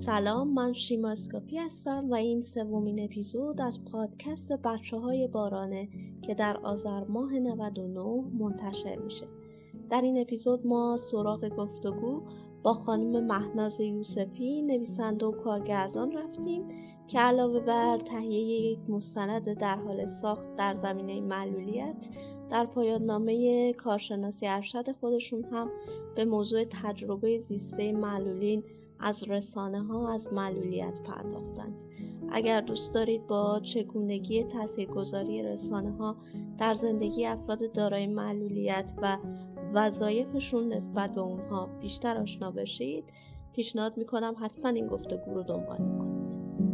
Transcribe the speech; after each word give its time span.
سلام 0.00 0.54
من 0.54 0.72
شیما 0.72 1.10
اسکاپی 1.10 1.56
هستم 1.56 2.10
و 2.10 2.14
این 2.14 2.42
سومین 2.42 3.04
اپیزود 3.04 3.60
از 3.60 3.84
پادکست 3.84 4.52
بچه 4.52 4.96
های 4.96 5.28
بارانه 5.28 5.88
که 6.22 6.34
در 6.34 6.56
آذر 6.56 7.04
ماه 7.04 7.38
99 7.38 8.24
منتشر 8.38 8.96
میشه. 8.96 9.26
در 9.90 10.00
این 10.00 10.20
اپیزود 10.20 10.66
ما 10.66 10.96
سراغ 10.96 11.48
گفتگو 11.48 12.22
با 12.62 12.72
خانم 12.72 13.24
مهناز 13.26 13.80
یوسفی 13.80 14.62
نویسنده 14.62 15.26
و 15.26 15.32
کارگردان 15.32 16.12
رفتیم 16.12 16.68
که 17.08 17.20
علاوه 17.20 17.60
بر 17.60 17.98
تهیه 17.98 18.72
یک 18.72 18.78
مستند 18.88 19.58
در 19.58 19.76
حال 19.76 20.06
ساخت 20.06 20.56
در 20.56 20.74
زمینه 20.74 21.20
معلولیت 21.20 22.08
در 22.50 22.66
پایان 22.66 23.02
نامه 23.02 23.72
کارشناسی 23.72 24.46
ارشد 24.46 24.92
خودشون 24.92 25.44
هم 25.44 25.70
به 26.16 26.24
موضوع 26.24 26.64
تجربه 26.64 27.38
زیسته 27.38 27.92
معلولین 27.92 28.64
از 29.00 29.28
رسانه 29.28 29.82
ها 29.82 30.12
از 30.12 30.32
معلولیت 30.32 31.00
پرداختند. 31.00 31.84
اگر 32.32 32.60
دوست 32.60 32.94
دارید 32.94 33.26
با 33.26 33.60
چگونگی 33.60 34.44
تاثیرگذاری 34.44 35.42
رسانه 35.42 35.96
ها 35.96 36.16
در 36.58 36.74
زندگی 36.74 37.26
افراد 37.26 37.72
دارای 37.72 38.06
معلولیت 38.06 38.92
و 39.02 39.18
وظایفشون 39.74 40.72
نسبت 40.72 41.14
به 41.14 41.20
اونها 41.20 41.66
بیشتر 41.66 42.16
آشنا 42.16 42.50
بشید 42.50 43.12
پیشنهاد 43.52 43.96
می‌کنم 43.96 44.34
حتما 44.40 44.68
این 44.68 44.86
گفتگو 44.86 45.34
رو 45.34 45.42
دنبال 45.42 45.78
کنید 45.78 46.69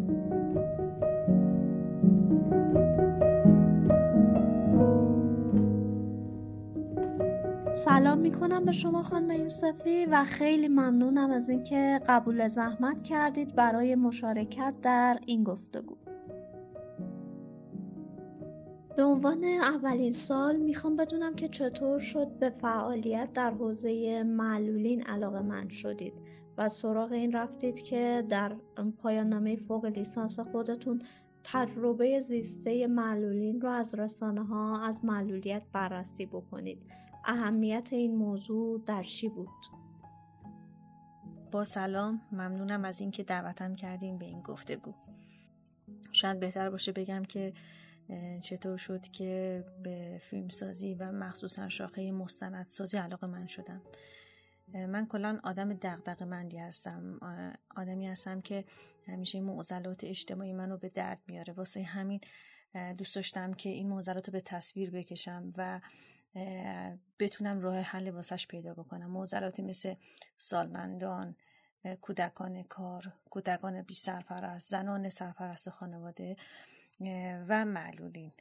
سلام 7.76 8.18
می‌کنم 8.18 8.64
به 8.64 8.72
شما 8.72 9.02
خانم 9.02 9.30
یوسفی 9.30 10.06
و 10.06 10.24
خیلی 10.24 10.68
ممنونم 10.68 11.30
از 11.30 11.50
اینکه 11.50 12.00
قبول 12.06 12.48
زحمت 12.48 13.02
کردید 13.02 13.54
برای 13.54 13.94
مشارکت 13.94 14.74
در 14.82 15.18
این 15.26 15.44
گفتگو. 15.44 15.96
به 18.96 19.04
عنوان 19.04 19.44
اولین 19.44 20.12
سال 20.12 20.56
می‌خوام 20.56 20.96
بدونم 20.96 21.34
که 21.34 21.48
چطور 21.48 21.98
شد 21.98 22.38
به 22.38 22.50
فعالیت 22.50 23.32
در 23.32 23.50
حوزه 23.50 24.22
معلولین 24.22 25.02
علاقه 25.02 25.40
من 25.40 25.68
شدید 25.68 26.14
و 26.58 26.68
سراغ 26.68 27.12
این 27.12 27.32
رفتید 27.32 27.82
که 27.82 28.24
در 28.28 28.56
پایان 28.98 29.28
نامه 29.28 29.56
فوق 29.56 29.84
لیسانس 29.84 30.40
خودتون 30.40 31.02
تجربه 31.44 32.20
زیسته 32.20 32.86
معلولین 32.86 33.60
رو 33.60 33.68
از 33.68 33.94
رسانه 33.94 34.44
ها 34.44 34.80
از 34.86 35.04
معلولیت 35.04 35.62
بررسی 35.72 36.26
بکنید. 36.26 36.86
اهمیت 37.26 37.88
این 37.92 38.16
موضوع 38.16 38.82
در 38.86 39.02
چی 39.02 39.28
بود؟ 39.28 39.48
با 41.52 41.64
سلام 41.64 42.20
ممنونم 42.32 42.84
از 42.84 43.00
اینکه 43.00 43.22
دعوتم 43.22 43.74
کردیم 43.74 44.18
به 44.18 44.26
این 44.26 44.42
گفتگو. 44.42 44.94
شاید 46.12 46.40
بهتر 46.40 46.70
باشه 46.70 46.92
بگم 46.92 47.24
که 47.24 47.52
چطور 48.42 48.76
شد 48.76 49.02
که 49.02 49.64
به 49.82 50.20
فیلمسازی 50.22 50.94
و 50.94 51.12
مخصوصا 51.12 51.68
شاخه 51.68 52.12
مستندسازی 52.12 52.96
علاقه 52.96 53.26
من 53.26 53.46
شدم. 53.46 53.82
من 54.74 55.06
کلا 55.06 55.40
آدم 55.44 55.74
دغدغه 55.74 56.24
مندی 56.24 56.58
هستم 56.58 57.18
آدمی 57.76 58.06
هستم 58.06 58.40
که 58.40 58.64
همیشه 59.06 59.40
معضلات 59.40 60.04
اجتماعی 60.04 60.52
منو 60.52 60.76
به 60.78 60.88
درد 60.88 61.20
میاره. 61.26 61.52
واسه 61.52 61.82
همین 61.82 62.20
دوست 62.98 63.14
داشتم 63.14 63.54
که 63.54 63.68
این 63.68 63.88
معضلات 63.88 64.28
رو 64.28 64.32
به 64.32 64.40
تصویر 64.40 64.90
بکشم 64.90 65.52
و 65.56 65.80
بتونم 67.18 67.60
راه 67.60 67.80
حل 67.80 68.10
واسش 68.10 68.46
پیدا 68.46 68.74
بکنم. 68.74 69.10
معضلاتی 69.10 69.62
مثل 69.62 69.94
سالمندان 70.38 71.36
کودکان 72.00 72.62
کار 72.62 73.12
کودکان 73.30 73.82
بی 73.82 73.94
سرپرست 73.94 74.70
زنان 74.70 75.08
سرپرست 75.08 75.70
خانواده 75.70 76.36
و 77.48 77.64
معلولین. 77.64 78.32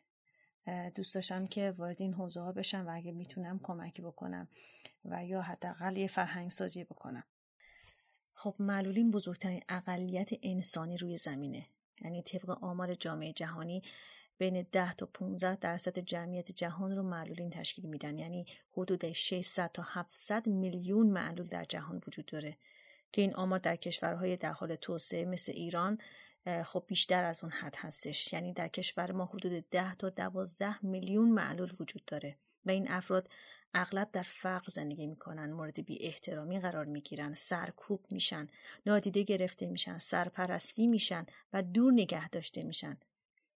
دوست 0.95 1.15
داشتم 1.15 1.47
که 1.47 1.71
وارد 1.77 2.01
این 2.01 2.13
حوزه 2.13 2.41
ها 2.41 2.51
بشم 2.51 2.87
و 2.87 2.95
اگه 2.95 3.11
می‌تونم 3.11 3.59
کمکی 3.63 4.01
بکنم 4.01 4.47
و 5.05 5.25
یا 5.25 5.41
حداقل 5.41 5.97
یه 5.97 6.07
فرهنگ 6.07 6.51
سازی 6.51 6.83
بکنم. 6.83 7.23
خب 8.33 8.55
معلولین 8.59 9.11
بزرگترین 9.11 9.63
اقلیت 9.69 10.29
انسانی 10.43 10.97
روی 10.97 11.17
زمینه. 11.17 11.65
یعنی 12.01 12.21
طبق 12.21 12.63
آمار 12.63 12.95
جامعه 12.95 13.33
جهانی 13.33 13.83
بین 14.37 14.67
10 14.71 14.93
تا 14.93 15.05
15 15.05 15.55
درصد 15.55 15.99
جمعیت 15.99 16.51
جهان 16.51 16.95
رو 16.95 17.03
معلولین 17.03 17.49
تشکیل 17.49 17.85
میدن. 17.85 18.17
یعنی 18.17 18.45
حدود 18.73 19.11
600 19.11 19.71
تا 19.71 19.83
700 19.87 20.47
میلیون 20.47 21.07
معلول 21.07 21.47
در 21.47 21.63
جهان 21.63 22.01
وجود 22.07 22.25
داره. 22.25 22.57
که 23.11 23.21
این 23.21 23.35
آمار 23.35 23.59
در 23.59 23.75
کشورهای 23.75 24.37
در 24.37 24.51
حال 24.51 24.75
توسعه 24.75 25.25
مثل 25.25 25.51
ایران 25.51 25.97
خب 26.65 26.83
بیشتر 26.87 27.23
از 27.23 27.43
اون 27.43 27.51
حد 27.51 27.75
هستش. 27.77 28.33
یعنی 28.33 28.53
در 28.53 28.67
کشور 28.67 29.11
ما 29.11 29.25
حدود 29.25 29.69
10 29.69 29.95
تا 29.95 30.09
12 30.09 30.85
میلیون 30.85 31.29
معلول 31.29 31.73
وجود 31.79 32.05
داره. 32.05 32.37
و 32.65 32.71
این 32.71 32.91
افراد 32.91 33.29
اغلب 33.73 34.11
در 34.11 34.23
فقر 34.23 34.69
زندگی 34.71 35.07
می‌کنن 35.07 35.51
مورد 35.51 35.85
بی 35.85 35.97
احترامی 36.01 36.59
قرار 36.59 36.85
می‌گیرن 36.85 37.33
سرکوب 37.33 38.05
میشن 38.11 38.47
نادیده 38.85 39.23
گرفته 39.23 39.65
میشن 39.65 39.97
سرپرستی 39.97 40.87
میشن 40.87 41.25
و 41.53 41.63
دور 41.63 41.93
نگه 41.93 42.29
داشته 42.29 42.63
میشن. 42.63 42.97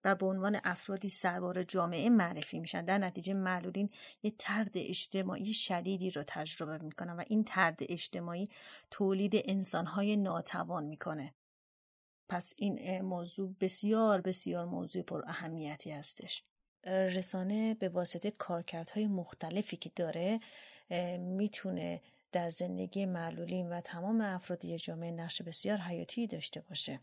و 0.03 0.15
به 0.15 0.25
عنوان 0.25 0.59
افرادی 0.63 1.09
سربار 1.09 1.63
جامعه 1.63 2.09
معرفی 2.09 2.59
میشن. 2.59 2.85
در 2.85 2.97
نتیجه 2.97 3.33
معلولین 3.33 3.89
یه 4.23 4.31
ترد 4.39 4.71
اجتماعی 4.75 5.53
شدیدی 5.53 6.11
رو 6.11 6.23
تجربه 6.27 6.77
می‌کنن 6.77 7.13
و 7.13 7.23
این 7.27 7.43
ترد 7.43 7.79
اجتماعی 7.81 8.47
تولید 8.91 9.31
انسانهای 9.35 10.15
ناتوان 10.15 10.85
می‌کنه. 10.85 11.33
پس 12.29 12.53
این 12.57 13.01
موضوع 13.01 13.55
بسیار 13.59 14.21
بسیار 14.21 14.65
موضوع 14.65 15.01
پر 15.01 15.23
اهمیتی 15.27 15.91
هستش. 15.91 16.43
رسانه 16.85 17.73
به 17.73 17.89
واسطه 17.89 18.31
کارکردهای 18.31 19.07
مختلفی 19.07 19.77
که 19.77 19.91
داره 19.95 20.39
می‌تونه 21.19 22.01
در 22.31 22.49
زندگی 22.49 23.05
معلولین 23.05 23.69
و 23.69 23.81
تمام 23.81 24.21
افراد 24.21 24.65
یه 24.65 24.77
جامعه 24.77 25.11
نقش 25.11 25.41
بسیار 25.41 25.77
حیاتی 25.77 26.27
داشته 26.27 26.61
باشه. 26.61 26.99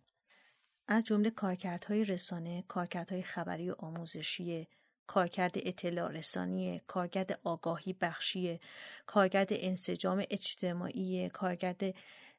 از 0.89 1.05
جمله 1.05 1.31
کارکردهای 1.31 2.05
رسانه، 2.05 2.65
کارکردهای 2.69 3.23
خبری 3.23 3.71
و 3.71 3.75
آموزشی، 3.79 4.69
کارکرد 5.07 5.53
اطلاع 5.57 6.13
رسانی، 6.13 6.81
کارکرد 6.87 7.41
آگاهی 7.45 7.93
بخشی، 7.93 8.61
کارکرد 9.07 9.49
انسجام 9.51 10.25
اجتماعی، 10.31 11.29
کارکرد 11.29 11.83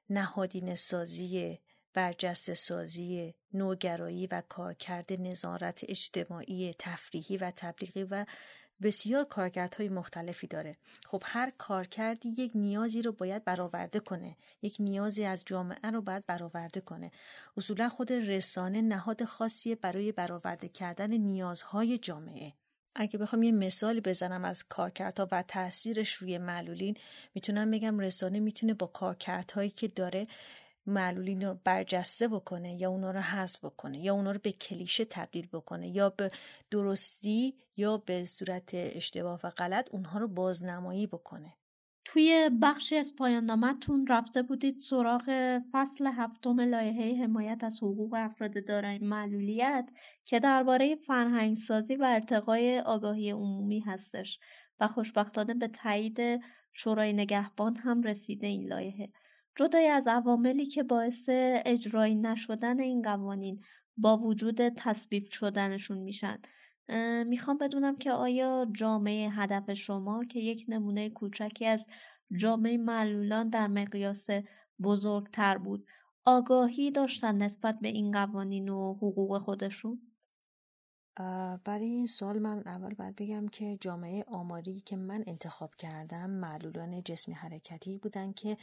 نهادین 0.10 0.76
سازی، 0.76 1.60
برجسته 1.94 2.54
سازی، 2.54 3.36
نوگرایی 3.54 4.28
و 4.28 4.42
کارکرد 4.50 5.14
نظارت 5.14 5.86
اجتماعی، 5.88 6.76
تفریحی 6.80 7.38
و 7.38 7.52
تبلیغی 7.56 8.04
و 8.04 8.26
بسیار 8.82 9.24
کارکردهای 9.24 9.90
مختلفی 9.90 10.48
داره. 10.48 10.76
خب 11.08 11.22
هر 11.26 11.52
کارکردی 11.58 12.30
یک 12.30 12.52
نیازی 12.56 13.02
رو 13.02 13.12
باید 13.12 13.44
برآورده 13.44 14.00
کنه. 14.00 14.38
یک 14.62 14.76
نیازی 14.80 15.24
از 15.24 15.44
جامعه 15.46 15.92
رو 15.92 16.02
باید 16.02 16.26
برآورده 16.26 16.82
کنه. 16.82 17.12
اصولا 17.58 17.90
خود 17.90 18.12
رسانه 18.12 18.82
نهاد 18.82 19.24
خاصی 19.24 19.76
برای 19.76 20.12
برآورده 20.12 20.68
کردن 20.68 21.14
نیازهای 21.14 21.98
جامعه. 21.98 22.54
اگه 22.96 23.20
بخوام 23.20 23.44
یه 23.44 23.52
مثال 23.52 24.00
بزنم 24.00 24.46
از 24.46 24.64
کارکردها 24.64 25.28
و 25.32 25.44
تاثیرش 25.48 26.14
روی 26.14 26.38
معلولین 26.38 26.98
می‌تونم 27.36 27.72
بگم 27.72 28.00
رسانه 28.00 28.40
می‌تونه 28.40 28.74
با 28.74 28.88
کارکردهایی 28.88 29.70
که 29.70 29.88
داره 29.88 30.28
معلولین 30.88 31.42
رو 31.42 31.60
برجسته 31.64 32.28
بکنه 32.28 32.76
یا 32.82 32.90
اونا 32.90 33.12
رو 33.12 33.20
حذف 33.20 33.66
بکنه 33.66 34.00
یا 34.00 34.14
اونا 34.14 34.32
رو 34.32 34.40
به 34.44 34.52
کلیشه 34.52 35.06
تبدیل 35.06 35.48
بکنه 35.48 35.90
یا 35.90 36.10
به 36.10 36.30
درستی 36.72 37.56
یا 37.78 37.98
به 37.98 38.26
صورت 38.26 38.70
اشتباه 38.74 39.40
و 39.44 39.50
غلط 39.50 39.90
اونها 39.92 40.20
رو 40.20 40.28
بازنمایی 40.28 41.08
بکنه. 41.08 41.54
توی 42.10 42.50
بخشی 42.62 42.96
از 42.96 43.16
پایان 43.16 43.46
نامتون 43.46 44.08
رفته 44.08 44.42
بودید 44.42 44.78
سراغ 44.78 45.60
فصل 45.72 46.08
هفتم 46.08 46.60
لایحه 46.60 47.24
حمایت 47.24 47.64
از 47.64 47.78
حقوق 47.84 48.14
افراد 48.14 48.66
دارای 48.68 48.98
معلولیت 48.98 49.90
که 50.26 50.40
درباره 50.40 50.96
فرهنگسازی 50.96 51.96
و 51.96 52.04
ارتقای 52.04 52.80
آگاهی 52.80 53.32
عمومی 53.32 53.80
هستش 53.80 54.40
و 54.80 54.88
خوشبختانه 54.88 55.54
به 55.54 55.68
تایید 55.68 56.20
شورای 56.74 57.14
نگهبان 57.14 57.76
هم 57.76 58.02
رسیده 58.02 58.48
این 58.48 58.68
لایحه. 58.68 59.10
جدای 59.58 59.88
از 59.88 60.08
عواملی 60.08 60.66
که 60.66 60.84
باعث 60.84 61.30
اجرایی 61.66 62.16
نشدن 62.16 62.80
این 62.80 63.02
قوانین 63.02 63.60
با 63.98 64.18
وجود 64.18 64.70
تصویب 64.70 65.24
شدنشون 65.24 65.98
میشن 65.98 66.38
می‌خوام 67.28 67.58
بدونم 67.58 67.98
که 67.98 68.12
آیا 68.12 68.68
جامعه 68.72 69.30
هدف 69.30 69.74
شما 69.74 70.26
که 70.26 70.40
یک 70.40 70.66
نمونه 70.68 71.10
کوچکی 71.10 71.66
از 71.66 71.88
جامعه 72.38 72.78
معلولان 72.78 73.50
در 73.50 73.68
مقیاس 73.68 74.28
بزرگتر 74.84 75.58
بود 75.58 75.88
آگاهی 76.26 76.92
داشتن 76.92 77.38
نسبت 77.38 77.80
به 77.82 77.88
این 77.88 78.12
قوانین 78.12 78.70
و 78.70 78.94
حقوق 78.94 79.38
خودشون؟ 79.38 80.02
برای 81.64 81.86
این 81.86 82.06
سال 82.06 82.40
من 82.40 82.64
اول 82.66 82.94
باید 82.94 83.16
بگم 83.16 83.48
که 83.48 83.78
جامعه 83.82 84.24
آماری 84.28 84.82
که 84.82 84.96
من 84.96 85.24
انتخاب 85.28 85.76
کردم 85.76 86.30
معلولان 86.30 87.04
جسمی 87.04 87.34
حرکتی 87.34 87.98
بودن 87.98 88.32
که 88.34 88.58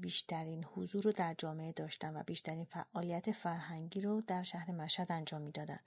بیشترین 0.00 0.64
حضور 0.64 1.02
رو 1.02 1.12
در 1.12 1.34
جامعه 1.38 1.72
داشتن 1.72 2.16
و 2.16 2.22
بیشترین 2.22 2.64
فعالیت 2.64 3.32
فرهنگی 3.32 4.00
رو 4.00 4.20
در 4.26 4.42
شهر 4.42 4.70
مشهد 4.70 5.12
انجام 5.12 5.42
می‌دادن. 5.42 5.78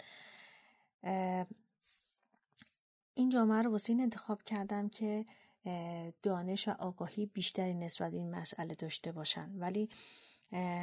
این 3.13 3.29
جامعه 3.29 3.61
رو 3.61 3.71
واسه 3.71 3.93
این 3.93 4.01
انتخاب 4.01 4.43
کردم 4.43 4.89
که 4.89 5.25
دانش 6.23 6.67
و 6.67 6.71
آگاهی 6.71 7.25
بیشتری 7.25 7.73
نسبت 7.73 8.11
به 8.11 8.17
این 8.17 8.35
مسئله 8.35 8.75
داشته 8.75 9.11
باشن. 9.11 9.51
ولی 9.59 9.89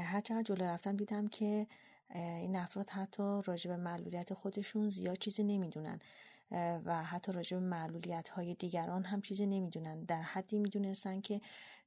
هرچقدر 0.04 0.42
جلو 0.42 0.64
رفتم 0.64 0.96
دیدم 0.96 1.28
که 1.28 1.66
این 2.14 2.56
افراد 2.56 2.90
حتی 2.90 3.42
راجع 3.44 3.70
به 3.70 3.76
معلولیت 3.76 4.34
خودشون 4.34 4.88
زیاد 4.88 5.18
چیزی 5.18 5.44
نمی‌دونن 5.44 5.98
و 6.84 7.04
حتی 7.04 7.32
راجع 7.32 7.56
به 7.56 7.62
معلولیت 7.62 8.28
های 8.28 8.54
دیگران 8.54 9.04
هم 9.04 9.20
چیزی 9.20 9.46
نمی‌دونن. 9.46 10.04
در 10.04 10.22
حدی 10.22 10.58
می‌دونستن 10.58 11.20
که 11.20 11.40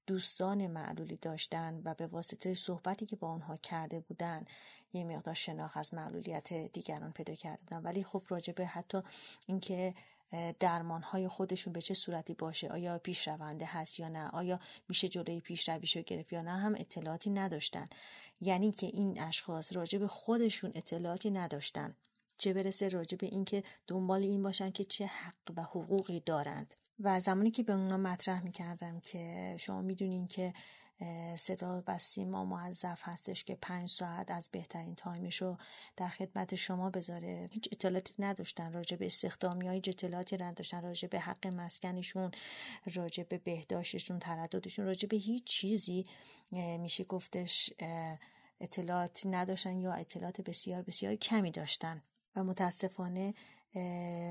دوستان 0.08 0.68
معلولی 0.68 1.18
داشتن 1.18 1.82
و 1.86 1.94
به 1.94 2.08
واسطه 2.08 2.54
صحبتی 2.54 3.06
که 3.06 3.16
با 3.16 3.28
آنها 3.28 3.58
کرده 3.58 4.00
بودن 4.00 4.46
یه 4.94 5.04
مقدار 5.04 5.34
شناخت 5.34 5.78
از 5.78 5.94
معلولیت 5.94 6.54
دیگران 6.54 7.12
پیدا 7.12 7.36
کردن. 7.36 7.82
ولی 7.82 8.04
خب 8.04 8.24
راجع 8.30 8.54
به 8.54 8.66
حتی 8.66 9.02
اینکه 9.48 9.94
درمان 10.60 11.02
های 11.02 11.28
خودشون 11.28 11.74
به 11.74 11.82
چه 11.82 11.94
صورتی 11.94 12.34
باشه 12.34 12.68
آیا 12.68 12.98
پیشرونده 12.98 13.66
هست 13.66 14.00
یا 14.00 14.08
نه 14.08 14.30
آیا 14.30 14.60
میشه 14.90 15.08
جلوی 15.08 15.40
پیشرویش 15.40 15.96
رو 15.96 16.02
گرفت 16.02 16.34
یا 16.34 16.42
نه 16.42 16.52
هم 16.52 16.76
اطلاعاتی 16.76 17.30
نداشتن. 17.30 17.86
یعنی 18.42 18.72
که 18.72 18.88
این 18.88 19.22
اشخاص 19.22 19.74
راجع 19.74 20.00
به 20.00 20.08
خودشون 20.08 20.72
اطلاعاتی 20.76 21.32
نداشتن. 21.32 21.96
چه 22.38 22.54
برسه 22.54 22.90
راجع 22.90 23.18
به 23.18 23.28
اینکه 23.28 23.64
دنبال 23.88 24.24
این 24.24 24.44
باشن 24.44 24.72
که 24.72 24.84
چه 24.84 25.06
حق 25.06 25.52
و 25.56 25.62
حقوقی 25.62 26.20
دارند. 26.20 26.74
و 27.00 27.20
زمانی 27.20 27.52
که 27.52 27.64
به 27.64 27.74
اونا 27.74 27.98
مطرح 27.98 28.44
می‌کردم 28.44 29.00
که 29.00 29.56
شما 29.60 29.82
می‌دونین 29.82 30.28
که 30.28 30.54
صدا 31.36 31.84
و 31.88 31.98
سیما 31.98 32.46
موظف 32.46 33.02
هستش 33.04 33.44
که 33.44 33.58
پنج 33.62 33.90
ساعت 33.90 34.32
از 34.32 34.50
بهترین 34.52 34.96
تایمش 34.96 35.42
رو 35.42 35.58
در 35.98 36.08
خدمت 36.08 36.56
شما 36.56 36.90
بذاره. 36.90 37.50
هیچ 37.52 37.70
اطلاعاتی 37.72 38.14
نداشتن 38.20 38.74
راجع 38.74 38.98
به 38.98 39.06
استخدامی 39.06 39.68
های 39.68 39.78
اطلاعاتی 39.78 40.38
نداشتن 40.38 40.82
راجع 40.82 41.08
به 41.08 41.20
حق 41.20 41.48
مسکنشون 41.48 42.32
راجع 42.94 43.24
به 43.24 43.38
بهداشتشون 43.38 44.20
ترددشون 44.20 44.86
راجع 44.86 45.08
به 45.08 45.18
هیچ 45.18 45.44
چیزی 45.44 46.06
میشه 46.80 47.04
گفتش 47.04 47.74
اطلاعاتی 48.62 49.30
نداشتن 49.30 49.80
یا 49.80 49.94
اطلاعات 49.94 50.42
بسیار 50.42 50.82
بسیار 50.82 51.16
کمی 51.16 51.52
داشتن. 51.52 52.04
و 52.36 52.44
متاسفانه 52.44 53.34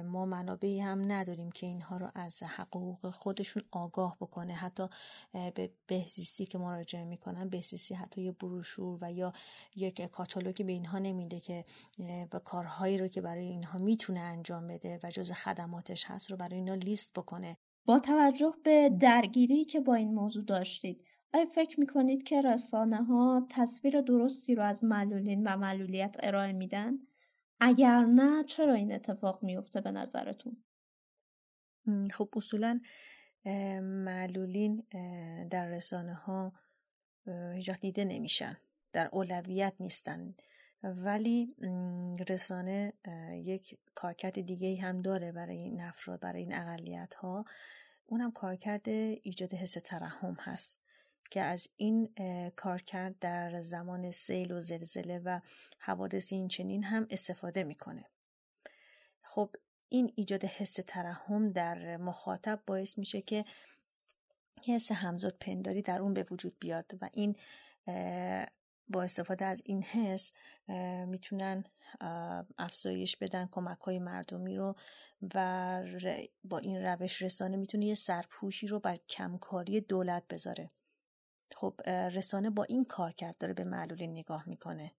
ما 0.05 0.26
منابعی 0.26 0.81
هم 0.81 1.12
نداریم 1.12 1.50
که 1.50 1.67
اینها 1.67 1.96
رو 1.96 2.11
از 2.14 2.43
حقوق 2.43 3.11
خودشون 3.11 3.62
آگاه 3.70 4.17
بکنه 4.20 4.55
حتی 4.55 4.88
به 5.32 5.70
بهزیستی 5.87 6.46
که 6.46 6.58
مراجعه 6.58 7.05
می‌کنن 7.05 7.49
بهزیستی 7.49 7.94
حتی 7.94 8.23
یه 8.23 8.32
بروشور 8.32 8.99
و 9.00 9.12
یا 9.12 9.32
یک 9.76 10.00
کاتالوگی 10.00 10.64
به 10.64 10.73
اینها 10.73 10.99
نمیده 10.99 11.41
که 11.41 11.64
و 12.32 12.38
کارهایی 12.38 12.99
رو 12.99 13.08
که 13.08 13.20
برای 13.20 13.46
اینها 13.46 13.79
می‌تونه 13.79 14.20
انجام 14.20 14.69
بده 14.69 15.00
و 15.02 15.11
جز 15.11 15.31
خدماتش 15.31 16.05
هست 16.06 16.31
رو 16.31 16.37
برای 16.37 16.55
اینا 16.55 16.75
لیست 16.75 17.12
بکنه 17.12 17.56
با 17.87 17.99
توجه 17.99 18.55
به 18.64 18.91
درگیری 19.00 19.64
که 19.64 19.81
با 19.81 19.94
این 19.94 20.14
موضوع 20.14 20.44
داشتید 20.44 21.05
آیا 21.35 21.46
فکر 21.46 21.81
می‌کنید 21.81 22.23
که 22.23 22.43
رسانه 22.43 23.05
ها 23.05 23.46
تصویر 23.50 24.00
درستی 24.00 24.55
رو 24.55 24.62
از 24.62 24.85
معلولین 24.85 25.46
و 25.46 25.56
معلولیت 25.56 26.17
ارائه 26.23 26.52
میدن؟ 26.52 26.99
اگر 27.60 28.04
نه 28.04 28.44
چرا 28.44 28.74
این 28.74 28.92
اتفاق 28.92 29.42
میفته 29.42 29.80
به 29.80 29.90
نظرتون؟ 29.90 30.64
خب 32.12 32.28
اصولا 32.36 32.80
معلولین 33.82 34.86
در 35.50 35.68
رسانه 35.68 36.14
ها 36.14 36.52
هیچ 37.54 37.70
دیده 37.70 38.04
نمیشن. 38.04 38.56
در 38.92 39.08
اولویت 39.12 39.74
نیستن. 39.80 40.34
ولی 40.82 41.54
رسانه 42.28 42.92
یک 43.32 43.78
کارکرد 43.94 44.40
دیگه 44.40 44.82
هم 44.82 45.02
داره 45.02 45.32
برای 45.32 45.56
این 45.56 45.80
افراد 45.80 46.20
برای 46.20 46.42
این 46.42 46.54
اقلیت 46.54 47.14
ها 47.14 47.44
اونم 48.06 48.32
کارکرد 48.32 48.88
ایجاد 48.88 49.54
حس 49.54 49.72
ترحم 49.84 50.36
هست. 50.40 50.83
که 51.30 51.42
از 51.42 51.68
این 51.76 52.14
کارکرد 52.56 53.18
در 53.18 53.62
زمان 53.62 54.10
سیل 54.10 54.52
و 54.52 54.60
زلزله 54.60 55.18
و 55.18 55.40
حوادث 55.78 56.32
این 56.32 56.48
چنین 56.48 56.84
هم 56.84 57.06
استفاده 57.10 57.64
می‌کنه. 57.64 58.04
خب 59.22 59.50
این 59.88 60.12
ایجاد 60.16 60.44
حس 60.44 60.78
ترحم 60.86 61.48
در 61.48 61.96
مخاطب 61.96 62.62
باعث 62.66 62.98
میشه 62.98 63.22
که 63.22 63.44
حس 64.66 64.92
همزاد 64.92 65.36
پنداری 65.40 65.82
در 65.82 66.00
اون 66.00 66.14
به 66.14 66.26
وجود 66.30 66.56
بیاد 66.58 66.92
و 67.00 67.10
این 67.12 67.36
با 68.88 69.02
استفاده 69.02 69.44
از 69.44 69.62
این 69.64 69.82
حس 69.82 70.32
می‌تونن 71.06 71.64
افزایش 72.58 73.16
بدن 73.16 73.48
کمک 73.52 73.78
های 73.80 73.98
مردمی 73.98 74.56
رو 74.56 74.76
و 75.34 75.82
با 76.44 76.58
این 76.58 76.82
روش 76.82 77.22
رسانه 77.22 77.56
می‌تونه 77.56 77.86
یه 77.86 77.94
سرپوشی 77.94 78.66
رو 78.66 78.80
بر 78.80 78.96
کمکاری 78.96 79.80
دولت 79.80 80.28
بذاره. 80.28 80.70
خب 81.54 81.80
رسانه 81.88 82.50
با 82.50 82.64
این 82.64 82.84
کار 82.84 83.12
کرد 83.12 83.38
داره 83.38 83.54
به 83.54 83.64
معلولین 83.64 84.12
نگاه 84.12 84.48
می‌کنه. 84.48 84.92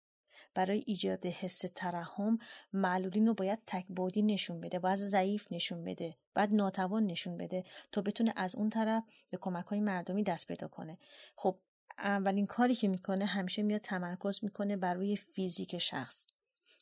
برای 0.54 0.84
ایجاد 0.88 1.26
حس 1.26 1.62
ترحم 1.76 2.38
معلولین 2.74 3.28
رو 3.28 3.34
باید 3.34 3.60
تکبودی 3.68 4.22
نشون 4.22 4.62
بده 4.62 4.80
باید 4.80 4.96
ضعیف 4.96 5.52
نشون 5.52 5.84
بده 5.84 6.18
باید 6.36 6.54
ناتوان 6.54 7.06
نشون 7.06 7.38
بده 7.38 7.64
تا 7.92 8.02
بتونه 8.02 8.34
از 8.36 8.56
اون 8.56 8.70
طرف 8.70 9.04
به 9.30 9.38
کمک 9.38 9.66
های 9.66 9.80
مردمی 9.80 10.24
دست 10.24 10.48
پیدا 10.48 10.68
کنه. 10.68 10.98
خب 11.36 11.60
اولین 11.98 12.46
کاری 12.46 12.76
که 12.76 12.88
می‌کنه 12.88 13.26
همیشه 13.26 13.62
میاد 13.62 13.82
تمرکز 13.82 14.44
می‌کنه 14.44 14.78
بر 14.78 14.94
روی 14.94 15.16
فیزیک 15.16 15.78
شخص. 15.78 16.26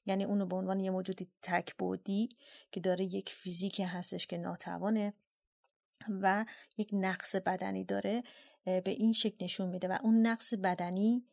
یعنی 0.06 0.24
اونو 0.24 0.46
به 0.46 0.56
عنوان 0.56 0.80
یه 0.80 0.92
موجودی 0.92 1.28
تکبودی 1.42 2.30
که 2.72 2.80
داره 2.80 3.06
یک 3.06 3.30
فیزیک 3.30 3.82
هستش 3.86 4.28
که 4.28 4.38
ناتوانه 4.38 5.14
و 6.22 6.46
یک 6.78 6.90
نقص 6.94 7.36
بدنی 7.36 7.84
داره 7.84 8.24
به 8.66 8.92
این 8.92 9.14
شکل 9.14 9.46
نشون 9.46 9.70
میده 9.70 9.88
و 9.88 9.98
اون 10.04 10.28
نقص 10.28 10.54
بدنی 10.54 11.26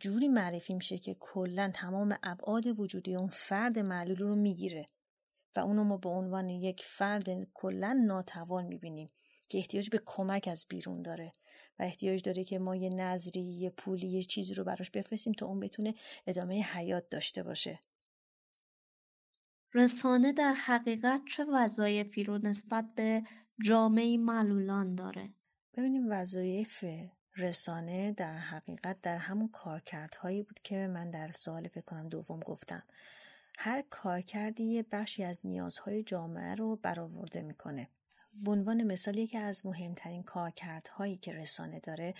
جوری 0.00 0.28
معرفی 0.28 0.74
میشه 0.74 0.98
که 0.98 1.16
کلا 1.20 1.70
تمام 1.74 2.18
ابعاد 2.22 2.80
وجودی 2.80 3.16
اون 3.16 3.28
فرد 3.28 3.78
معلول 3.78 4.16
رو 4.16 4.36
می‌گیره 4.36 4.86
و 5.56 5.60
اونو 5.60 5.84
ما 5.84 5.96
به 5.96 6.08
عنوان 6.08 6.48
یک 6.48 6.82
فرد 6.84 7.28
کلا 7.54 8.02
ناتوان 8.06 8.66
می‌بینیم 8.66 9.08
که 9.48 9.58
احتیاج 9.58 9.90
به 9.90 10.00
کمک 10.06 10.48
از 10.52 10.66
بیرون 10.68 11.02
داره 11.02 11.32
و 11.78 11.82
احتیاج 11.82 12.22
داره 12.22 12.44
که 12.44 12.58
ما 12.58 12.76
یه 12.76 12.90
نظری 12.90 13.40
یه 13.40 13.70
پولی 13.70 14.08
یه 14.08 14.22
چیزی 14.22 14.54
رو 14.54 14.64
براش 14.64 14.90
بفرستیم 14.90 15.32
تا 15.32 15.46
اون 15.46 15.60
بتونه 15.60 15.94
ادامه 16.26 16.62
حیات 16.62 17.08
داشته 17.08 17.42
باشه. 17.42 17.80
رسانه 19.74 20.32
در 20.32 20.52
حقیقت 20.52 21.20
چه 21.28 21.44
وظایفی 21.44 22.24
رو 22.24 22.38
نسبت 22.38 22.84
به 22.96 23.22
جامعه 23.64 24.16
معلولان 24.16 24.94
داره؟ 24.94 25.34
ببینیم 25.76 26.06
وظایف 26.10 26.84
رسانه 27.36 28.12
در 28.12 28.38
حقیقت 28.38 29.00
در 29.00 29.16
همون 29.16 29.48
کارکردهایی 29.48 30.42
بود 30.42 30.60
که 30.62 30.86
من 30.86 31.10
در 31.10 31.30
سوال 31.30 31.68
فکر 31.68 31.84
کنم 31.84 32.08
دوم 32.08 32.40
گفتم. 32.40 32.82
هر 33.58 33.84
کارکردی 33.90 34.64
یه 34.64 34.82
بخشی 34.92 35.24
از 35.24 35.38
نیازهای 35.44 36.02
جامعه 36.02 36.54
رو 36.54 36.76
برآورده 36.76 37.42
می‌کنه. 37.42 37.88
به 38.34 38.50
عنوان 38.50 38.82
مثال 38.82 39.18
یکی 39.18 39.38
از 39.38 39.66
مهمترین 39.66 40.22
کارکردهایی 40.22 41.16
که 41.16 41.32
رسانه 41.32 41.80
داره 41.80 42.14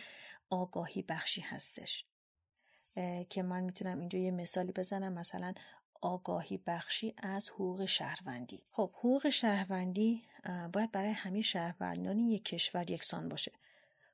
آگاهی 0.50 1.02
بخشی 1.02 1.40
هستش. 1.40 2.06
که 3.28 3.42
من 3.42 3.60
می‌تونم 3.60 3.98
اینجا 3.98 4.18
یه 4.18 4.30
مثالی 4.30 4.72
بزنم. 4.72 5.12
مثلا 5.12 5.54
آگاهی 6.00 6.60
بخشی 6.66 7.14
از 7.18 7.50
حقوق 7.50 7.84
شهروندی. 7.84 8.62
خب 8.70 8.90
حقوق 8.94 9.28
شهروندی 9.30 10.22
باید 10.72 10.92
برای 10.92 11.10
همه 11.10 11.42
شهروندان 11.42 12.18
یک 12.18 12.44
کشور 12.44 12.90
یکسان 12.90 13.28
باشه. 13.28 13.52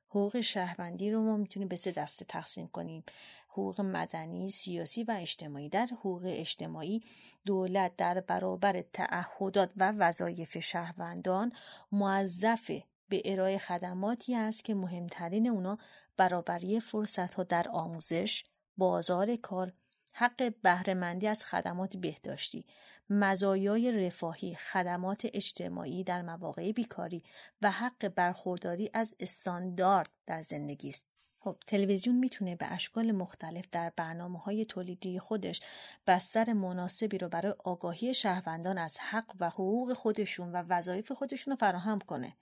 حقوق 0.09 0.41
شهروندی 0.41 1.11
رو 1.11 1.21
ما 1.21 1.37
می‌تونیم 1.37 1.67
به 1.69 1.75
سه 1.75 1.91
دسته 1.91 2.25
تقسیم 2.25 2.67
کنیم. 2.67 3.03
حقوق 3.47 3.81
مدنی، 3.81 4.49
سیاسی 4.49 5.03
و 5.03 5.17
اجتماعی. 5.19 5.69
در 5.69 5.85
حقوق 5.85 6.21
اجتماعی 6.25 7.03
دولت 7.45 7.95
در 7.95 8.19
برابر 8.19 8.81
تعهدات 8.81 9.71
و 9.77 9.91
وظایف 9.91 10.59
شهروندان 10.59 11.51
موظف 11.91 12.71
به 13.09 13.21
ارائه 13.25 13.57
خدماتی 13.57 14.35
است 14.35 14.65
که 14.65 14.75
مهمترین 14.75 15.47
اونا 15.47 15.77
برابری 16.17 16.79
فرصت 16.79 17.33
ها 17.33 17.43
در 17.43 17.65
آموزش، 17.69 18.43
بازار 18.77 19.35
کار، 19.35 19.73
حق 20.11 20.53
بهرهمندی 20.61 21.27
از 21.27 21.43
خدمات 21.43 21.97
بهداشتی، 21.97 22.65
مزایای 23.09 24.05
رفاهی، 24.05 24.55
خدمات 24.55 25.27
اجتماعی 25.33 26.03
در 26.03 26.21
مواقع 26.21 26.71
بیکاری 26.71 27.23
و 27.61 27.71
حق 27.71 28.07
برخورداری 28.07 28.89
از 28.93 29.15
استاندارد 29.19 30.09
در 30.25 30.41
زندگی 30.41 30.89
است. 30.89 31.07
خب 31.39 31.57
تلویزیون 31.67 32.15
می‌تونه 32.15 32.55
به 32.55 32.73
اشکال 32.73 33.11
مختلف 33.11 33.65
در 33.71 33.91
برنامه 33.95 34.39
های 34.39 34.65
تولیدی 34.65 35.19
خودش 35.19 35.61
بستر 36.07 36.53
مناسبی 36.53 37.17
رو 37.17 37.29
برای 37.29 37.53
آگاهی 37.63 38.13
شهروندان 38.13 38.77
از 38.77 38.97
حق 38.99 39.35
و 39.39 39.49
حقوق 39.49 39.93
خودشون 39.93 40.51
و 40.51 40.63
وظایف 40.69 41.11
خودشون 41.11 41.51
رو 41.51 41.57
فراهم 41.57 41.99
کنه. 41.99 42.37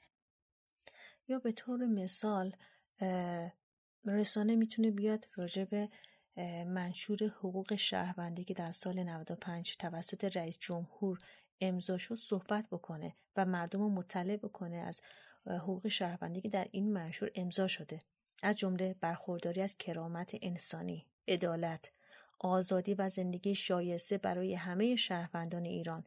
یا 1.28 1.40
به 1.40 1.52
طور 1.52 1.86
مثال 1.86 2.56
رسانه 4.06 4.56
می‌تونه 4.56 4.92
بیاد 4.92 5.28
راجع 5.36 5.64
به 5.64 5.90
منشور 6.68 7.18
حقوق 7.24 7.76
شهروندی 7.76 8.44
که 8.44 8.54
در 8.54 8.72
سال 8.72 9.04
95 9.04 9.78
توسط 9.78 10.38
رئیس 10.38 10.58
جمهور 10.60 11.20
امضا 11.62 11.98
شد 11.98 12.16
صحبت 12.16 12.66
بکنه 12.72 13.16
و 13.36 13.46
مردم 13.46 13.80
رو 13.80 13.90
مطلع 13.90 14.38
بکنه 14.38 14.78
از 14.78 15.02
حقوق 15.46 15.88
شهروندی 15.88 16.42
که 16.42 16.50
در 16.50 16.68
این 16.72 16.94
منشور 16.94 17.32
امضا 17.36 17.68
شده. 17.68 18.00
از 18.44 18.58
جمله 18.58 18.96
برخورداری 19.02 19.62
از 19.62 19.78
کرامت 19.78 20.38
انسانی 20.42 21.06
عدالت 21.28 21.92
آزادی 22.40 22.94
و 22.94 23.10
زندگی 23.10 23.56
شایسته 23.56 24.18
برای 24.18 24.54
همه 24.56 24.96
شهروندان 24.96 25.66
ایران 25.66 26.06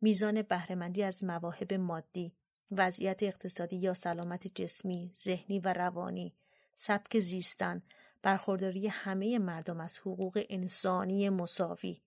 میزان 0.00 0.42
بهرهمندی 0.42 1.02
از 1.02 1.24
مواهب 1.24 1.74
مادی 1.74 2.32
وضعیت 2.70 3.22
اقتصادی 3.22 3.76
یا 3.76 3.94
سلامت 3.94 4.46
جسمی 4.46 5.12
ذهنی 5.18 5.58
و 5.58 5.72
روانی 5.72 6.34
سبک 6.74 7.18
زیستن 7.18 7.82
برخورداری 8.26 8.88
همه 8.88 9.38
مردم 9.38 9.80
از 9.80 9.98
حقوق 9.98 10.44
انسانی 10.48 11.28
مساوی. 11.28 12.02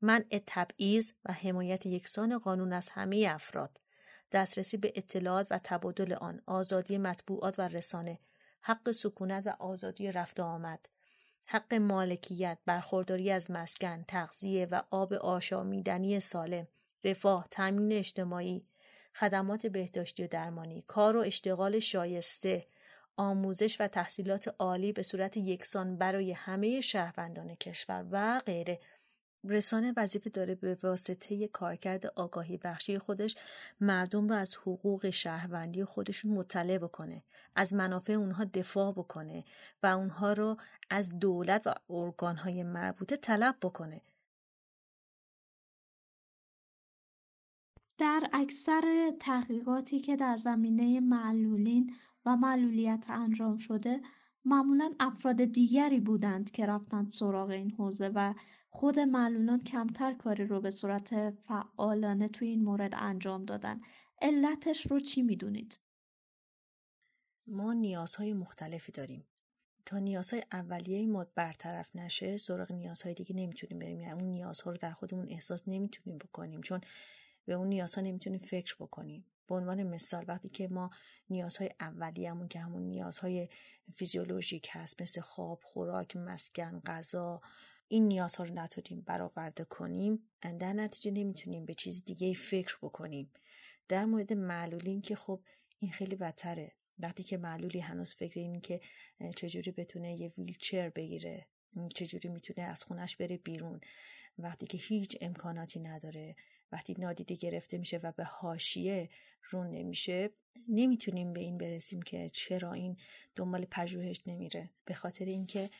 منع 0.00 0.40
تبعیض 0.46 1.12
و 1.24 1.32
حمایت 1.32 1.86
یکسان 1.86 2.38
قانون 2.38 2.72
از 2.72 2.88
همه 2.88 3.28
افراد. 3.30 3.80
دسترسی 4.32 4.76
به 4.76 4.92
اطلاعات 4.94 5.46
و 5.50 5.60
تبادل 5.64 6.12
آن 6.12 6.42
آزادی 6.46 6.98
مطبوعات 6.98 7.58
و 7.58 7.62
رسانه 7.62 8.18
حق 8.60 8.90
سکونت 8.90 9.46
و 9.46 9.56
آزادی 9.58 10.12
رفت 10.12 10.40
و 10.40 10.42
آمد. 10.42 10.88
حق 11.46 11.74
مالکیت 11.74 12.58
برخورداری 12.66 13.30
از 13.30 13.50
مسکن 13.50 14.02
تغذیه 14.08 14.66
و 14.66 14.82
آب 14.90 15.12
آشامیدنی 15.12 16.20
سالم 16.20 16.68
رفاه 17.04 17.48
تامین 17.50 17.92
اجتماعی 17.92 18.66
خدمات 19.14 19.66
بهداشتی 19.66 20.24
و 20.24 20.26
درمانی 20.26 20.82
کار 20.82 21.16
و 21.16 21.20
اشتغال 21.20 21.78
شایسته 21.78 22.66
آموزش 23.16 23.80
و 23.80 23.88
تحصیلات 23.88 24.54
عالی 24.58 24.92
به 24.92 25.02
صورت 25.02 25.36
یکسان 25.36 25.96
برای 25.96 26.32
همه 26.32 26.80
شهروندان 26.80 27.54
کشور 27.54 28.06
و 28.10 28.40
غیره. 28.46 28.80
رسانه 29.44 29.92
وظیفه 29.96 30.30
داره 30.30 30.54
به 30.54 30.78
واسطه 30.82 31.48
کارکرد 31.48 32.06
آگاهی 32.06 32.56
بخشی 32.56 32.98
خودش 32.98 33.36
مردم 33.80 34.28
رو 34.28 34.34
از 34.34 34.56
حقوق 34.56 35.10
شهروندی 35.10 35.84
خودشون 35.84 36.32
مطلع 36.32 36.78
بکنه 36.78 37.22
از 37.56 37.74
منافع 37.74 38.12
اونها 38.12 38.44
دفاع 38.44 38.92
بکنه 38.92 39.44
و 39.82 39.86
اونها 39.86 40.32
رو 40.32 40.56
از 40.90 41.18
دولت 41.18 41.66
و 41.66 41.74
ارگانهای 41.90 42.62
مربوطه 42.62 43.16
طلب 43.16 43.56
بکنه. 43.62 44.00
در 47.98 48.30
اکثر 48.32 49.12
تحقیقاتی 49.20 50.00
که 50.00 50.16
در 50.16 50.36
زمینه 50.36 51.00
معلولین 51.00 51.92
و 52.26 52.36
معلولیت 52.36 53.06
انجام 53.08 53.56
شده 53.56 54.00
معمولا 54.44 54.94
افراد 55.00 55.44
دیگری 55.44 56.00
بودند 56.00 56.50
که 56.50 56.66
رفتند 56.66 57.08
سراغ 57.08 57.50
این 57.50 57.70
حوزه 57.70 58.08
و 58.14 58.34
خود 58.70 58.98
معلولان 58.98 59.60
کمتر 59.60 60.14
کاری 60.14 60.46
رو 60.46 60.60
به 60.60 60.70
صورت 60.70 61.30
فعالانه 61.30 62.28
توی 62.28 62.48
این 62.48 62.64
مورد 62.64 62.94
انجام 62.96 63.44
دادن. 63.44 63.80
علتش 64.22 64.86
رو 64.86 65.00
چی 65.00 65.22
می‌دونید؟ 65.22 65.80
ما 67.46 67.72
نیازهای 67.72 68.32
مختلفی 68.32 68.92
داریم. 68.92 69.26
تا 69.86 69.98
نیازهای 69.98 70.42
اولیه 70.52 71.06
ما 71.06 71.26
برطرف 71.34 71.96
نشه 71.96 72.36
سراغ 72.36 72.72
نیازهای 72.72 73.14
دیگه 73.14 73.36
نمی‌تونیم 73.36 73.78
بریم. 73.78 74.00
یعنی 74.00 74.20
اون 74.22 74.30
نیازها 74.30 74.70
رو 74.70 74.76
در 74.76 74.92
خودمون 74.92 75.28
احساس 75.28 75.62
نمی‌تونیم 75.66 76.18
بکنیم. 76.18 76.60
چون 76.60 76.80
به 77.44 77.52
اون 77.54 77.68
نیازها 77.68 78.02
نمی‌تونیم 78.04 78.40
فکر 78.40 78.76
بکنیم. 78.80 79.24
به 79.50 79.56
عنوان 79.56 79.82
مثال 79.82 80.24
وقتی 80.28 80.48
که 80.48 80.68
ما 80.68 80.90
نیازهای 81.30 81.70
اولیه‌مون 81.80 82.48
که 82.48 82.60
همون 82.60 82.82
نیازهای 82.82 83.48
فیزیولوژیک 83.96 84.68
هست 84.70 85.02
مثل 85.02 85.20
خواب 85.20 85.60
خوراک 85.62 86.16
مسکن 86.16 86.80
غذا 86.86 87.40
این 87.88 88.08
نیازها 88.08 88.44
رو 88.44 88.54
نتونیم 88.54 89.00
برآورده 89.06 89.64
کنیم 89.64 90.30
در 90.40 90.72
نتیجه 90.72 91.10
نمی‌تونیم 91.10 91.66
به 91.66 91.74
چیز 91.74 92.04
دیگه 92.04 92.34
فکر 92.34 92.78
بکنیم. 92.82 93.32
در 93.88 94.04
مورد 94.04 94.32
معلولین 94.32 95.00
که 95.00 95.14
خب 95.14 95.42
این 95.78 95.90
خیلی 95.90 96.16
بدتره. 96.16 96.72
وقتی 96.98 97.22
که 97.22 97.36
معلولی 97.36 97.80
هنوز 97.80 98.14
فکر 98.14 98.40
این 98.40 98.60
که 98.60 98.80
چجوری 99.36 99.70
بتونه 99.70 100.20
یه 100.20 100.32
ویلچر 100.38 100.88
بگیره 100.88 101.46
چجوری 101.94 102.28
می‌تونه 102.28 102.68
از 102.68 102.82
خونش 102.82 103.16
بره 103.16 103.36
بیرون. 103.36 103.80
وقتی 104.38 104.66
که 104.66 104.78
هیچ 104.78 105.18
امکاناتی 105.20 105.80
نداره. 105.80 106.36
وقتی 106.72 106.94
نادیده 106.98 107.34
گرفته 107.34 107.78
میشه 107.78 108.00
و 108.02 108.12
به 108.12 108.24
هاشیه 108.24 109.08
رون 109.50 109.70
نمیشه 109.70 110.30
نمی‌تونیم 110.68 111.32
به 111.32 111.40
این 111.40 111.58
برسیم 111.58 112.02
که 112.02 112.28
چرا 112.28 112.72
این 112.72 112.96
دنبال 113.36 113.64
پژوهش 113.64 114.22
نمیره. 114.26 114.70
به 114.84 114.94
خاطر 114.94 115.24
اینکه 115.24 115.70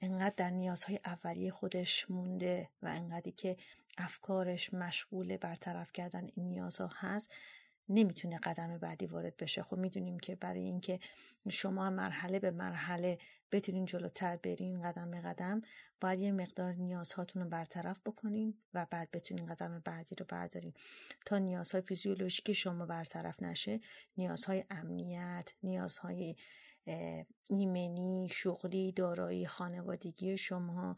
انقدر 0.00 0.34
در 0.36 0.50
نیازهای 0.50 1.00
اولیه 1.04 1.50
خودش 1.50 2.10
مونده 2.10 2.70
و 2.82 2.86
انقدری 2.86 3.32
که 3.32 3.56
افکارش 3.98 4.74
مشغول 4.74 5.36
برطرف 5.36 5.92
کردن 5.92 6.28
این 6.34 6.48
نیازها 6.48 6.90
هست 6.92 7.32
نمی‌تونه 7.88 8.38
قدم 8.38 8.78
بعدی 8.78 9.06
وارد 9.06 9.36
بشه. 9.36 9.62
خب 9.62 9.76
می‌دونیم 9.76 10.18
که 10.18 10.34
برای 10.34 10.62
اینکه 10.62 11.00
شما 11.50 11.90
مرحله 11.90 12.38
به 12.38 12.50
مرحله 12.50 13.18
بتونین 13.52 13.84
جلوتر 13.84 14.36
برین 14.36 14.82
قدم 14.82 15.10
به 15.10 15.20
قدم 15.20 15.62
باید 16.00 16.20
یه 16.20 16.32
مقدار 16.32 16.72
نیازهاتون 16.74 17.42
رو 17.42 17.48
برطرف 17.48 18.00
بکنین 18.06 18.54
و 18.74 18.86
بعد 18.90 19.10
بتونین 19.10 19.46
قدم 19.46 19.82
بعدی 19.84 20.14
رو 20.14 20.26
بردارین. 20.28 20.74
تا 21.26 21.38
نیازهای 21.38 21.82
فیزیولوژیکی 21.82 22.54
شما 22.54 22.86
برطرف 22.86 23.42
نشه 23.42 23.80
نیازهای 24.16 24.64
امنیت 24.70 25.52
نیازهای 25.62 26.36
ایمنی 27.50 28.28
شغلی 28.32 28.92
دارایی 28.92 29.46
خانوادگی 29.46 30.38
شما 30.38 30.96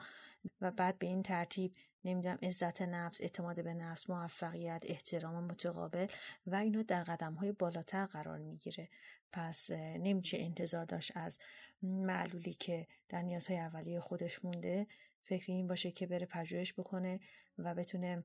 و 0.61 0.71
بعد 0.71 0.99
به 0.99 1.07
این 1.07 1.23
ترتیب 1.23 1.73
نمی‌دونم 2.05 2.39
عزت 2.43 2.83
نفس 2.83 3.21
اعتماد 3.21 3.65
به 3.65 3.75
نفس 3.75 4.11
موفقیت 4.11 4.83
احترام 4.87 5.45
متقابل 5.45 6.07
و 6.47 6.55
اینا 6.55 6.83
در 6.83 7.03
قدم 7.03 7.35
های 7.35 7.53
بالاتر 7.53 8.07
قرار 8.07 8.39
می‌گیره. 8.39 8.89
پس 9.33 9.71
نمیشه 10.01 10.39
انتظار 10.41 10.85
داشت 10.85 11.13
از 11.15 11.39
معلولی 11.83 12.55
که 12.55 12.87
در 13.09 13.23
نیازهای 13.23 13.59
اولیه 13.59 14.01
خودش 14.01 14.45
مونده. 14.45 14.87
فکر 15.23 15.53
این 15.53 15.67
باشه 15.67 15.91
که 15.91 16.07
بره 16.07 16.27
پژوهش 16.27 16.73
بکنه 16.73 17.21
و 17.59 17.75
بتونه 17.75 18.25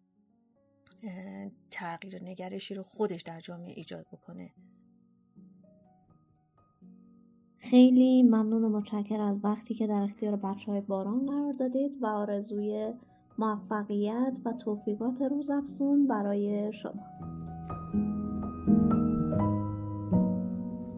تغییر 1.71 2.23
نگرشی 2.23 2.73
رو 2.73 2.83
خودش 2.83 3.21
در 3.21 3.39
جامعه 3.39 3.73
ایجاد 3.75 4.07
بکنه. 4.11 4.53
خیلی 7.57 8.23
ممنون 8.23 8.63
و 8.63 8.69
متشکر 8.69 9.21
از 9.21 9.37
وقتی 9.43 9.73
که 9.73 9.87
در 9.87 10.01
اختیار 10.01 10.35
بچه 10.35 10.71
های 10.71 10.81
باران 10.81 11.25
قرار 11.25 11.53
دادید 11.53 11.97
و 12.01 12.05
آرزوی 12.05 12.93
موفقیت 13.37 14.39
و 14.45 14.53
توفیقات 14.53 15.21
روزافزون 15.21 16.07
برای 16.07 16.73
شما. 16.73 17.03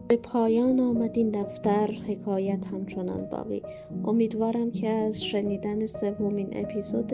به 0.08 0.16
پایان 0.16 0.80
آمد 0.80 1.18
این 1.18 1.30
دفتر 1.30 1.86
حکایت 1.86 2.66
همچنان 2.66 3.28
باقی. 3.30 3.62
امیدوارم 4.04 4.70
که 4.70 4.88
از 4.88 5.24
شنیدن 5.24 5.86
سومین 5.86 6.48
اپیزود 6.52 7.12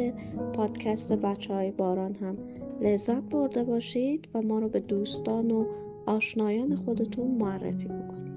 پادکست 0.53 1.13
بچه 1.13 1.55
های 1.55 1.71
باران 1.71 2.15
هم 2.15 2.37
لذت 2.81 3.23
برده 3.23 3.65
باشید 3.65 4.29
و 4.35 4.43
ما 4.43 4.59
رو 4.59 4.69
به 4.69 4.81
دوستان 4.81 5.51
و 5.51 5.67
آشنایان 6.07 6.77
خودتون 6.77 7.31
معرفی 7.31 7.89
بکنید. 7.89 8.32